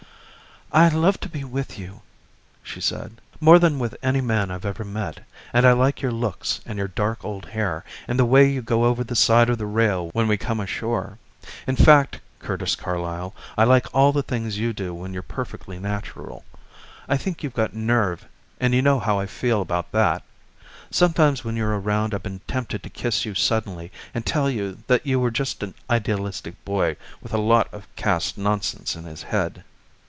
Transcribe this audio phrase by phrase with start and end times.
[0.73, 2.01] "I love to be with you,"
[2.63, 5.19] she said, "more than with any man I've ever met.
[5.51, 8.85] And I like your looks and your dark old hair, and the way you go
[8.85, 11.17] over the side of the rail when we come ashore.
[11.67, 16.45] In fact, Curtis Carlyle, I like all the things you do when you're perfectly natural.
[17.09, 18.25] I think you've got nerve
[18.57, 20.23] and you know how I feel about that.
[20.89, 25.05] Sometimes when you're around I've been tempted to kiss you suddenly and tell you that
[25.05, 29.65] you were just an idealistic boy with a lot of caste nonsense in his head.